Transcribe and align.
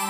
Good 0.00 0.08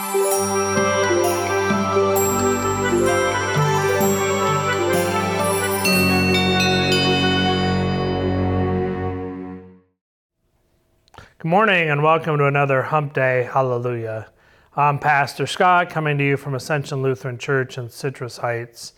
morning 11.42 11.90
and 11.90 12.04
welcome 12.04 12.38
to 12.38 12.45
another 12.46 12.82
Hump 12.82 13.14
Day 13.14 13.48
Hallelujah. 13.53 14.30
I'm 14.76 15.00
Pastor 15.00 15.48
Scott 15.48 15.91
coming 15.91 16.18
to 16.18 16.25
you 16.25 16.36
from 16.36 16.54
Ascension 16.54 17.02
Lutheran 17.02 17.36
Church 17.36 17.77
in 17.77 17.91
Citrus 17.91 18.36
Heights, 18.36 18.93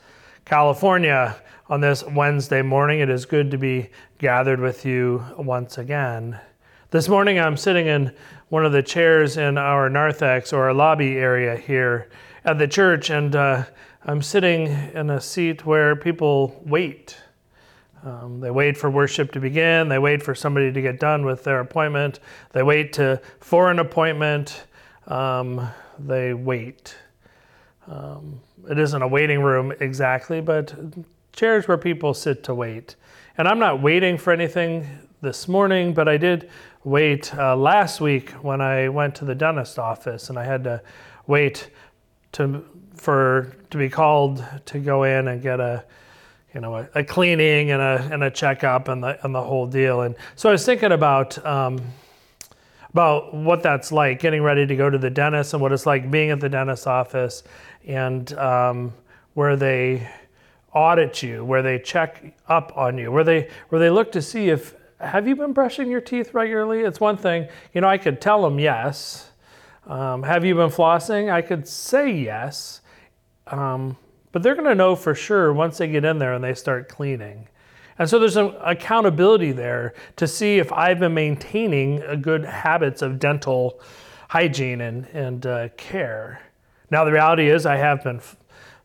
California. 0.44 1.36
On 1.70 1.80
this 1.80 2.04
Wednesday 2.04 2.60
morning, 2.60 3.00
it 3.00 3.08
is 3.08 3.24
good 3.24 3.50
to 3.52 3.56
be 3.56 3.88
gathered 4.18 4.60
with 4.60 4.84
you 4.84 5.24
once 5.38 5.78
again. 5.78 6.38
This 6.92 7.08
morning, 7.08 7.40
I'm 7.40 7.56
sitting 7.56 7.86
in 7.86 8.14
one 8.50 8.66
of 8.66 8.72
the 8.72 8.82
chairs 8.82 9.38
in 9.38 9.56
our 9.56 9.88
narthex 9.88 10.52
or 10.52 10.64
our 10.64 10.74
lobby 10.74 11.16
area 11.16 11.56
here 11.56 12.10
at 12.44 12.58
the 12.58 12.68
church, 12.68 13.08
and 13.08 13.34
uh, 13.34 13.64
I'm 14.04 14.20
sitting 14.20 14.66
in 14.66 15.08
a 15.08 15.18
seat 15.18 15.64
where 15.64 15.96
people 15.96 16.62
wait 16.66 17.16
um, 18.04 18.40
they 18.40 18.50
wait 18.50 18.76
for 18.76 18.90
worship 18.90 19.32
to 19.32 19.40
begin. 19.40 19.88
They 19.88 19.98
wait 19.98 20.22
for 20.22 20.34
somebody 20.34 20.72
to 20.72 20.82
get 20.82 20.98
done 20.98 21.24
with 21.24 21.44
their 21.44 21.60
appointment. 21.60 22.18
They 22.50 22.62
wait 22.62 22.92
to 22.94 23.20
for 23.40 23.70
an 23.70 23.78
appointment. 23.78 24.64
Um, 25.06 25.68
they 25.98 26.34
wait. 26.34 26.96
Um, 27.86 28.40
it 28.68 28.78
isn't 28.78 29.00
a 29.00 29.08
waiting 29.08 29.40
room 29.40 29.72
exactly, 29.80 30.40
but 30.40 30.74
chairs 31.32 31.68
where 31.68 31.78
people 31.78 32.12
sit 32.12 32.42
to 32.44 32.54
wait. 32.54 32.96
And 33.38 33.46
I'm 33.48 33.58
not 33.58 33.80
waiting 33.80 34.18
for 34.18 34.32
anything 34.32 34.86
this 35.20 35.46
morning, 35.46 35.94
but 35.94 36.08
I 36.08 36.16
did 36.16 36.50
wait 36.84 37.34
uh, 37.34 37.56
last 37.56 38.00
week 38.00 38.30
when 38.42 38.60
I 38.60 38.88
went 38.88 39.14
to 39.16 39.24
the 39.24 39.34
dentist 39.34 39.78
office, 39.78 40.28
and 40.28 40.38
I 40.38 40.44
had 40.44 40.64
to 40.64 40.82
wait 41.26 41.70
to 42.32 42.64
for 42.94 43.56
to 43.70 43.78
be 43.78 43.88
called 43.88 44.44
to 44.66 44.78
go 44.78 45.04
in 45.04 45.28
and 45.28 45.42
get 45.42 45.60
a 45.60 45.84
you 46.54 46.60
know, 46.60 46.76
a, 46.76 46.88
a, 46.94 47.04
cleaning 47.04 47.70
and 47.70 47.80
a, 47.80 48.08
and 48.12 48.22
a 48.22 48.30
checkup 48.30 48.88
and 48.88 49.02
the, 49.02 49.24
and 49.24 49.34
the 49.34 49.42
whole 49.42 49.66
deal. 49.66 50.02
And 50.02 50.14
so 50.36 50.48
I 50.48 50.52
was 50.52 50.64
thinking 50.64 50.92
about, 50.92 51.44
um, 51.46 51.80
about 52.90 53.34
what 53.34 53.62
that's 53.62 53.90
like, 53.90 54.20
getting 54.20 54.42
ready 54.42 54.66
to 54.66 54.76
go 54.76 54.90
to 54.90 54.98
the 54.98 55.10
dentist 55.10 55.54
and 55.54 55.62
what 55.62 55.72
it's 55.72 55.86
like 55.86 56.10
being 56.10 56.30
at 56.30 56.40
the 56.40 56.48
dentist's 56.48 56.86
office 56.86 57.42
and 57.86 58.32
um, 58.34 58.92
where 59.34 59.56
they 59.56 60.08
audit 60.74 61.22
you, 61.22 61.44
where 61.44 61.62
they 61.62 61.78
check 61.78 62.34
up 62.48 62.76
on 62.76 62.98
you, 62.98 63.10
where 63.10 63.24
they, 63.24 63.48
where 63.70 63.80
they 63.80 63.90
look 63.90 64.12
to 64.12 64.20
see 64.20 64.50
if, 64.50 64.74
have 65.02 65.26
you 65.26 65.36
been 65.36 65.52
brushing 65.52 65.90
your 65.90 66.00
teeth 66.00 66.32
regularly? 66.32 66.80
It's 66.80 67.00
one 67.00 67.16
thing, 67.16 67.48
you 67.74 67.80
know, 67.80 67.88
I 67.88 67.98
could 67.98 68.20
tell 68.20 68.42
them 68.42 68.58
yes. 68.58 69.30
Um, 69.86 70.22
have 70.22 70.44
you 70.44 70.54
been 70.54 70.70
flossing? 70.70 71.30
I 71.32 71.42
could 71.42 71.66
say 71.66 72.12
yes. 72.12 72.80
Um, 73.48 73.96
but 74.30 74.42
they're 74.42 74.54
going 74.54 74.68
to 74.68 74.74
know 74.74 74.96
for 74.96 75.14
sure 75.14 75.52
once 75.52 75.78
they 75.78 75.88
get 75.88 76.04
in 76.04 76.18
there 76.18 76.34
and 76.34 76.42
they 76.42 76.54
start 76.54 76.88
cleaning. 76.88 77.48
And 77.98 78.08
so 78.08 78.18
there's 78.18 78.36
an 78.36 78.54
accountability 78.62 79.52
there 79.52 79.94
to 80.16 80.26
see 80.26 80.58
if 80.58 80.72
I've 80.72 80.98
been 80.98 81.14
maintaining 81.14 82.22
good 82.22 82.44
habits 82.44 83.02
of 83.02 83.18
dental 83.18 83.80
hygiene 84.28 84.80
and, 84.80 85.06
and 85.08 85.44
uh, 85.44 85.68
care. 85.76 86.40
Now, 86.90 87.04
the 87.04 87.12
reality 87.12 87.48
is, 87.48 87.66
I 87.66 87.76
have 87.76 88.02
been 88.02 88.20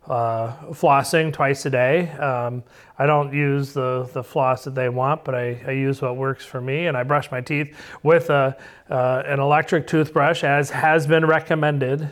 uh, 0.08 0.56
flossing 0.72 1.34
twice 1.34 1.66
a 1.66 1.70
day. 1.70 2.10
Um, 2.12 2.64
I 2.98 3.06
don't 3.06 3.34
use 3.34 3.74
the, 3.74 4.10
the 4.14 4.24
floss 4.24 4.64
that 4.64 4.74
they 4.74 4.90
want, 4.90 5.26
but 5.26 5.36
I, 5.36 5.62
I, 5.68 5.72
use 5.72 6.02
what 6.02 6.16
works 6.16 6.46
for 6.46 6.62
me. 6.62 6.88
And 6.88 6.96
I 6.96 7.04
brush 7.04 7.30
my 7.30 7.42
teeth 7.42 7.78
with 8.04 8.30
a, 8.30 8.58
uh, 8.90 9.24
an 9.26 9.40
electric 9.40 9.86
toothbrush, 9.86 10.44
as 10.44 10.70
has 10.70 11.06
been 11.06 11.26
recommended. 11.26 12.10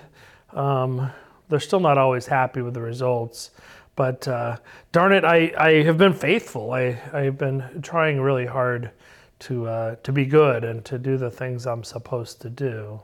Um, 0.52 1.10
they're 1.48 1.60
still 1.60 1.80
not 1.80 1.98
always 1.98 2.28
happy 2.28 2.62
with 2.62 2.74
the 2.74 2.82
results. 2.82 3.52
But 3.96 4.28
uh, 4.28 4.58
darn 4.92 5.14
it, 5.14 5.24
I, 5.24 5.54
I 5.58 5.84
have 5.84 5.98
been 5.98 6.14
faithful. 6.14 6.72
I, 6.72 7.00
I've 7.14 7.38
been 7.38 7.82
trying 7.82 8.20
really 8.20 8.46
hard 8.46 8.92
to, 9.40 9.68
uh, 9.68 9.96
to 10.04 10.12
be 10.12 10.26
good 10.26 10.66
and 10.66 10.84
to 10.86 10.98
do 10.98 11.16
the 11.18 11.32
things 11.32 11.66
I'm 11.66 11.84
supposed 11.84 12.42
to 12.42 12.50
do. 12.50 13.00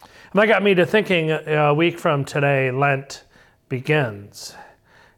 And 0.00 0.40
that 0.40 0.46
got 0.46 0.62
me 0.62 0.74
to 0.74 0.86
thinking 0.86 1.32
uh, 1.32 1.40
a 1.46 1.74
week 1.74 1.98
from 1.98 2.24
today, 2.24 2.70
Lent 2.70 3.24
begins. 3.68 4.54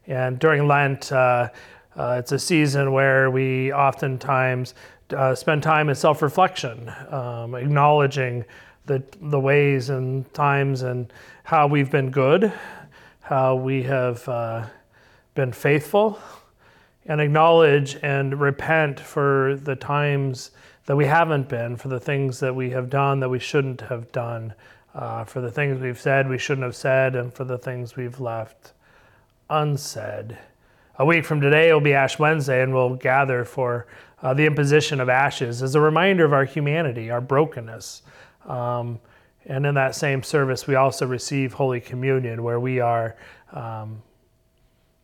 And 0.07 0.39
during 0.39 0.67
Lent, 0.67 1.11
uh, 1.11 1.49
uh, 1.95 2.15
it's 2.19 2.31
a 2.31 2.39
season 2.39 2.91
where 2.91 3.29
we 3.29 3.71
oftentimes 3.73 4.73
uh, 5.15 5.35
spend 5.35 5.61
time 5.63 5.89
in 5.89 5.95
self 5.95 6.21
reflection, 6.21 6.91
um, 7.09 7.55
acknowledging 7.55 8.45
the, 8.85 9.03
the 9.21 9.39
ways 9.39 9.89
and 9.89 10.31
times 10.33 10.81
and 10.81 11.11
how 11.43 11.67
we've 11.67 11.91
been 11.91 12.11
good, 12.11 12.51
how 13.21 13.55
we 13.55 13.83
have 13.83 14.27
uh, 14.27 14.65
been 15.35 15.51
faithful, 15.51 16.19
and 17.05 17.19
acknowledge 17.19 17.97
and 18.01 18.39
repent 18.39 18.99
for 18.99 19.59
the 19.63 19.75
times 19.75 20.51
that 20.85 20.95
we 20.95 21.05
haven't 21.05 21.47
been, 21.47 21.75
for 21.75 21.89
the 21.89 21.99
things 21.99 22.39
that 22.39 22.55
we 22.55 22.69
have 22.71 22.89
done 22.89 23.19
that 23.19 23.29
we 23.29 23.39
shouldn't 23.39 23.81
have 23.81 24.11
done, 24.11 24.53
uh, 24.93 25.23
for 25.23 25.41
the 25.41 25.51
things 25.51 25.79
we've 25.79 25.99
said 25.99 26.27
we 26.27 26.37
shouldn't 26.37 26.65
have 26.65 26.75
said, 26.75 27.15
and 27.15 27.33
for 27.33 27.43
the 27.43 27.57
things 27.57 27.95
we've 27.95 28.19
left 28.19 28.73
unsaid. 29.49 30.37
A 30.97 31.05
week 31.05 31.25
from 31.25 31.41
today 31.41 31.71
will 31.73 31.81
be 31.81 31.93
Ash 31.93 32.19
Wednesday, 32.19 32.61
and 32.61 32.73
we'll 32.73 32.95
gather 32.95 33.45
for 33.45 33.87
uh, 34.21 34.33
the 34.33 34.45
imposition 34.45 34.99
of 34.99 35.09
ashes 35.09 35.63
as 35.63 35.75
a 35.75 35.81
reminder 35.81 36.25
of 36.25 36.33
our 36.33 36.45
humanity, 36.45 37.09
our 37.09 37.21
brokenness, 37.21 38.03
um, 38.45 38.99
and 39.45 39.65
in 39.65 39.75
that 39.75 39.95
same 39.95 40.21
service, 40.21 40.67
we 40.67 40.75
also 40.75 41.07
receive 41.07 41.53
Holy 41.53 41.81
Communion, 41.81 42.43
where 42.43 42.59
we 42.59 42.79
are 42.79 43.15
um, 43.51 44.01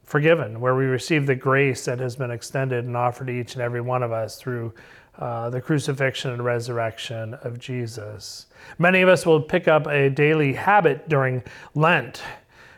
forgiven, 0.03 0.59
where 0.59 0.75
we 0.75 0.85
receive 0.85 1.25
the 1.25 1.35
grace 1.35 1.85
that 1.85 1.99
has 1.99 2.15
been 2.15 2.31
extended 2.31 2.85
and 2.85 2.95
offered 2.95 3.27
to 3.27 3.33
each 3.33 3.55
and 3.55 3.63
every 3.63 3.81
one 3.81 4.03
of 4.03 4.11
us 4.11 4.37
through 4.37 4.73
uh, 5.19 5.49
the 5.49 5.61
crucifixion 5.61 6.31
and 6.31 6.43
resurrection 6.43 7.33
of 7.35 7.59
Jesus. 7.59 8.47
Many 8.77 9.01
of 9.01 9.09
us 9.09 9.25
will 9.25 9.41
pick 9.41 9.67
up 9.67 9.87
a 9.87 10.09
daily 10.09 10.53
habit 10.53 11.09
during 11.09 11.43
Lent, 11.73 12.21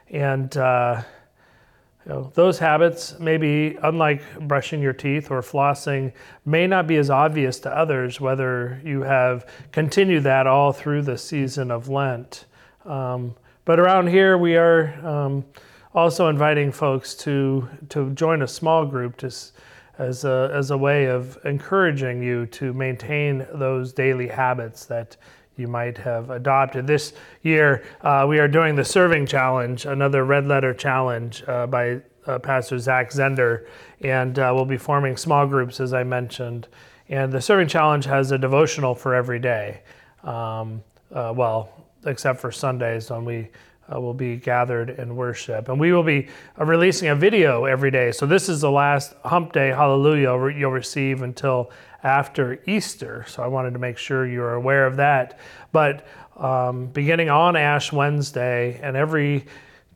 and 0.10 0.56
uh, 0.56 1.02
you 2.06 2.14
know, 2.14 2.32
those 2.34 2.58
habits, 2.60 3.20
maybe 3.20 3.78
unlike 3.84 4.22
brushing 4.48 4.82
your 4.82 4.94
teeth 4.94 5.30
or 5.30 5.42
flossing, 5.42 6.14
may 6.46 6.66
not 6.66 6.88
be 6.88 6.96
as 6.96 7.10
obvious 7.10 7.60
to 7.60 7.78
others 7.78 8.22
whether 8.22 8.82
you 8.84 9.02
have 9.02 9.46
continued 9.72 10.24
that 10.24 10.48
all 10.48 10.72
through 10.72 11.02
the 11.02 11.18
season 11.18 11.72
of 11.72 11.90
Lent. 11.90 12.46
Um, 12.86 13.36
but 13.66 13.80
around 13.80 14.08
here, 14.08 14.38
we 14.38 14.56
are 14.56 14.94
um, 15.06 15.46
also 15.94 16.30
inviting 16.30 16.72
folks 16.72 17.14
to, 17.16 17.68
to 17.90 18.12
join 18.12 18.42
a 18.42 18.48
small 18.48 18.86
group 18.86 19.18
to, 19.18 19.30
as, 20.00 20.24
a, 20.24 20.50
as 20.54 20.72
a 20.72 20.78
way 20.78 21.06
of 21.06 21.38
encouraging 21.46 22.24
you 22.24 22.46
to 22.48 22.74
maintain 22.74 23.46
those 23.54 23.94
daily 23.94 24.28
habits 24.28 24.86
that 24.86 25.18
you 25.58 25.68
might 25.68 25.98
have 25.98 26.30
adopted. 26.30 26.88
This 26.88 27.14
year, 27.44 27.84
uh, 28.02 28.26
we 28.28 28.40
are 28.40 28.48
doing 28.48 28.76
the 28.76 28.86
Serving 28.86 29.26
Challenge, 29.26 29.86
another 29.86 30.24
red 30.24 30.48
letter 30.48 30.74
challenge 30.74 31.44
uh, 31.48 31.68
by 31.68 32.00
uh, 32.26 32.40
Pastor 32.40 32.80
Zach 32.80 33.12
Zehnder, 33.12 33.68
and 34.02 34.40
uh, 34.40 34.52
we'll 34.56 34.66
be 34.66 34.78
forming 34.78 35.18
small 35.18 35.46
groups, 35.46 35.80
as 35.82 35.94
I 35.94 36.04
mentioned. 36.04 36.70
And 37.10 37.32
the 37.32 37.42
Serving 37.42 37.68
Challenge 37.68 38.06
has 38.06 38.32
a 38.32 38.38
devotional 38.38 38.96
for 38.96 39.14
every 39.14 39.40
day. 39.40 39.82
Um, 40.24 40.82
uh, 41.14 41.34
well, 41.36 41.70
except 42.06 42.40
for 42.40 42.52
Sundays 42.52 43.10
when 43.10 43.26
we 43.26 43.50
uh, 43.94 44.00
will 44.00 44.14
be 44.14 44.36
gathered 44.36 44.92
in 44.92 45.16
worship. 45.16 45.70
And 45.70 45.80
we 45.80 45.92
will 45.92 46.04
be 46.04 46.28
uh, 46.60 46.66
releasing 46.66 47.10
a 47.10 47.16
video 47.16 47.66
every 47.66 47.92
day. 47.92 48.12
So 48.12 48.26
this 48.26 48.50
is 48.50 48.62
the 48.62 48.72
last 48.72 49.14
hump 49.26 49.54
day, 49.54 49.70
hallelujah, 49.70 50.32
you'll 50.58 50.72
receive 50.72 51.22
until 51.22 51.72
after 52.04 52.62
Easter. 52.66 53.26
So 53.28 53.44
I 53.44 53.48
wanted 53.48 53.74
to 53.74 53.80
make 53.80 53.98
sure 53.98 54.26
you're 54.28 54.54
aware 54.54 54.86
of 54.86 54.96
that. 54.98 55.40
But 55.72 56.08
um, 56.38 56.88
beginning 56.88 57.30
on 57.30 57.56
Ash 57.56 57.92
Wednesday 57.92 58.80
and 58.82 58.96
every 58.96 59.46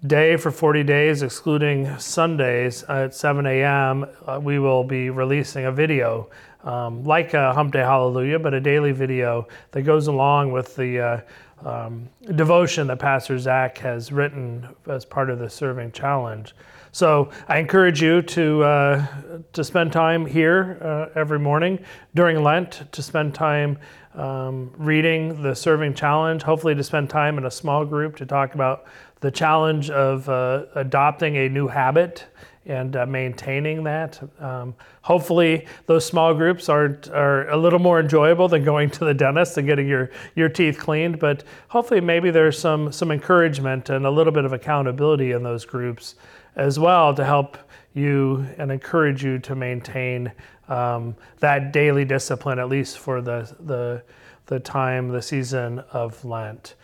day 0.06 0.36
for 0.36 0.52
40 0.52 0.84
days, 0.84 1.22
excluding 1.22 1.98
Sundays 1.98 2.84
at 2.84 3.16
7 3.16 3.46
a.m., 3.46 4.06
uh, 4.26 4.40
we 4.42 4.60
will 4.60 4.84
be 4.84 5.10
releasing 5.10 5.66
a 5.66 5.72
video 5.72 6.30
um, 6.64 7.04
like 7.04 7.34
a 7.34 7.54
Hump 7.54 7.74
Day 7.74 7.80
Hallelujah, 7.80 8.40
but 8.40 8.54
a 8.54 8.60
daily 8.60 8.92
video 8.92 9.48
that 9.72 9.84
goes 9.84 10.08
along 10.08 10.52
with 10.52 10.76
the 10.76 11.00
uh, 11.00 11.22
um, 11.66 12.10
devotion 12.36 12.88
that 12.88 13.00
Pastor 13.00 13.38
Zach 13.40 13.78
has 13.80 14.12
written 14.12 14.68
as 14.88 15.06
part 15.06 15.30
of 15.30 15.40
the 15.40 15.50
Serving 15.50 15.92
Challenge. 15.92 16.54
So 16.92 17.32
I 17.48 17.58
encourage 17.58 18.02
you 18.02 18.22
to 18.22 18.64
uh, 18.64 19.08
to 19.54 19.64
spend 19.64 19.92
time 19.92 20.26
here 20.26 20.78
uh, 20.82 21.20
every 21.20 21.40
morning 21.40 21.80
during 22.14 22.44
Lent, 22.44 22.84
to 22.92 23.02
spend 23.02 23.34
time 23.34 23.80
um, 24.14 24.72
reading 24.78 25.42
the 25.42 25.56
Serving 25.56 25.96
Challenge. 25.96 26.44
Hopefully, 26.44 26.76
to 26.76 26.84
spend 26.84 27.10
time 27.10 27.38
in 27.38 27.46
a 27.46 27.52
small 27.52 27.84
group 27.84 28.16
to 28.18 28.26
talk 28.26 28.54
about 28.54 28.86
the 29.22 29.32
challenge 29.32 29.90
of 29.90 30.30
uh, 30.30 30.66
adopting 30.76 31.38
a 31.38 31.50
new 31.50 31.68
habit 31.68 32.28
and 32.66 32.96
uh, 32.96 33.06
maintaining 33.06 33.84
that. 33.84 34.22
Um, 34.40 34.74
hopefully, 35.02 35.68
those 35.86 36.06
small 36.06 36.34
groups 36.34 36.70
are, 36.70 37.00
are 37.12 37.50
a 37.50 37.58
little 37.58 37.80
more 37.80 38.00
enjoyable 38.00 38.48
than 38.48 38.64
going 38.64 38.90
to 38.92 39.06
the 39.06 39.14
dentist 39.14 39.58
and 39.58 39.68
getting 39.68 39.88
your, 39.88 40.12
your 40.36 40.50
teeth 40.50 40.80
cleaned. 40.80 41.20
But 41.20 41.44
hopefully, 41.68 42.02
maybe 42.02 42.32
there's 42.32 42.58
some, 42.58 42.92
some 42.92 43.12
encouragement 43.12 43.90
and 43.90 44.06
a 44.06 44.12
little 44.12 44.34
bit 44.34 44.46
of 44.46 44.54
accountability 44.54 45.32
in 45.32 45.44
those 45.44 45.66
groups 45.66 46.16
as 46.56 46.80
well 46.80 47.14
to 47.16 47.26
help 47.26 47.58
you 47.94 48.46
and 48.58 48.72
encourage 48.72 49.24
you 49.24 49.40
to 49.40 49.56
maintain 49.56 50.32
um, 50.70 51.16
that 51.40 51.74
daily 51.74 52.06
discipline, 52.06 52.60
at 52.60 52.70
least 52.70 53.00
for 53.00 53.22
the, 53.22 53.54
the, 53.60 54.04
the 54.46 54.60
time, 54.60 55.10
the 55.10 55.22
season 55.22 55.80
of 55.92 56.24
Lent. 56.24 56.76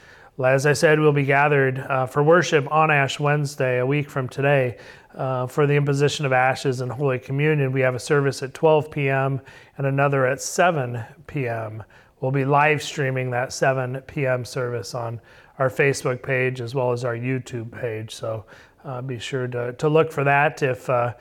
As 0.45 0.65
I 0.65 0.71
said, 0.71 1.01
we'll 1.01 1.11
be 1.11 1.25
gathered 1.25 1.79
uh, 1.79 2.05
for 2.05 2.23
worship 2.23 2.71
on 2.71 2.89
Ash 2.89 3.19
Wednesday, 3.19 3.79
a 3.79 3.85
week 3.85 4.09
from 4.09 4.29
today, 4.29 4.77
uh, 5.13 5.47
for 5.47 5.67
the 5.67 5.73
imposition 5.73 6.25
of 6.25 6.31
ashes 6.31 6.79
and 6.79 6.89
Holy 6.89 7.19
Communion. 7.19 7.73
We 7.73 7.81
have 7.81 7.93
a 7.93 7.99
service 7.99 8.41
at 8.41 8.53
12 8.53 8.89
p.m. 8.89 9.41
and 9.77 9.85
another 9.85 10.25
at 10.25 10.41
7 10.41 11.03
p.m. 11.27 11.83
We'll 12.21 12.31
be 12.31 12.45
live 12.45 12.81
streaming 12.81 13.31
that 13.31 13.51
7 13.51 13.99
p.m. 14.07 14.45
service 14.45 14.95
on 14.95 15.19
our 15.57 15.69
Facebook 15.69 16.23
page 16.23 16.61
as 16.61 16.73
well 16.73 16.93
as 16.93 17.03
our 17.03 17.15
YouTube 17.15 17.69
page. 17.69 18.15
So 18.15 18.45
uh, 18.85 19.01
be 19.01 19.19
sure 19.19 19.45
to, 19.47 19.73
to 19.73 19.89
look 19.89 20.09
for 20.09 20.23
that. 20.23 20.63
If 20.63 20.89
uh, 20.89 21.15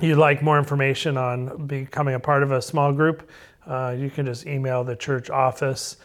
you'd 0.00 0.18
like 0.18 0.42
more 0.42 0.58
information 0.58 1.16
on 1.16 1.68
becoming 1.68 2.16
a 2.16 2.20
part 2.20 2.42
of 2.42 2.50
a 2.50 2.60
small 2.60 2.92
group, 2.92 3.30
uh, 3.68 3.94
you 3.96 4.10
can 4.10 4.26
just 4.26 4.46
email 4.46 4.82
the 4.82 4.96
church 4.96 5.30
office 5.30 5.98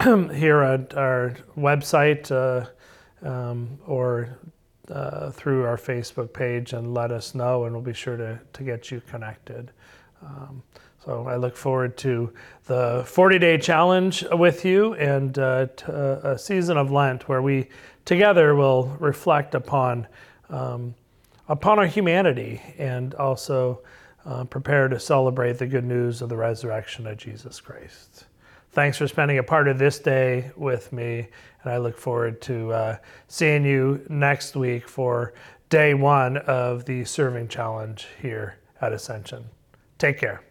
here 0.32 0.62
at 0.62 0.94
our 0.96 1.36
website 1.58 2.30
uh, 2.30 2.66
um, 3.28 3.78
or 3.86 4.38
uh, 4.90 5.30
through 5.30 5.64
our 5.64 5.76
Facebook 5.76 6.32
page 6.32 6.72
and 6.72 6.94
let 6.94 7.12
us 7.12 7.34
know, 7.34 7.64
and 7.64 7.74
we'll 7.74 7.82
be 7.82 7.92
sure 7.92 8.16
to, 8.16 8.40
to 8.54 8.62
get 8.62 8.90
you 8.90 9.02
connected. 9.02 9.72
Um, 10.22 10.62
so 11.04 11.26
I 11.26 11.36
look 11.36 11.54
forward 11.54 11.98
to 11.98 12.32
the 12.64 13.04
40 13.06 13.38
day 13.38 13.58
challenge 13.58 14.24
with 14.32 14.64
you 14.64 14.94
and 14.94 15.38
uh, 15.38 15.66
a 15.86 16.38
season 16.38 16.78
of 16.78 16.90
Lent 16.90 17.28
where 17.28 17.42
we 17.42 17.68
together 18.06 18.54
will 18.54 18.96
reflect 19.00 19.54
upon, 19.54 20.06
um, 20.48 20.94
upon 21.48 21.78
our 21.78 21.86
humanity 21.86 22.62
and 22.78 23.14
also 23.16 23.82
uh, 24.24 24.44
prepare 24.44 24.88
to 24.88 24.98
celebrate 24.98 25.58
the 25.58 25.66
good 25.66 25.84
news 25.84 26.22
of 26.22 26.30
the 26.30 26.36
resurrection 26.38 27.06
of 27.06 27.18
Jesus 27.18 27.60
Christ. 27.60 28.24
Thanks 28.72 28.98
for 28.98 29.08
spending 29.08 29.38
a 29.38 29.42
part 29.42 29.66
of 29.66 29.78
this 29.78 29.98
day 29.98 30.52
with 30.56 30.92
me, 30.92 31.26
and 31.62 31.72
I 31.72 31.78
look 31.78 31.98
forward 31.98 32.40
to 32.42 32.72
uh, 32.72 32.96
seeing 33.26 33.64
you 33.64 34.06
next 34.08 34.54
week 34.54 34.88
for 34.88 35.34
day 35.70 35.92
one 35.94 36.36
of 36.36 36.84
the 36.84 37.04
serving 37.04 37.48
challenge 37.48 38.06
here 38.22 38.58
at 38.80 38.92
Ascension. 38.92 39.46
Take 39.98 40.18
care. 40.18 40.49